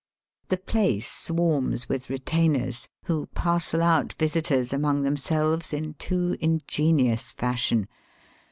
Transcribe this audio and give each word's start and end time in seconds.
The 0.47 0.57
place 0.57 1.05
swarms 1.07 1.87
with 1.87 2.07
retaiuers, 2.07 2.87
who 3.03 3.27
parcel 3.35 3.83
out 3.83 4.13
visitors 4.13 4.73
among 4.73 5.03
themselves 5.03 5.73
in 5.73 5.93
too 5.99 6.37
ingenious 6.39 7.33
fashion. 7.33 7.87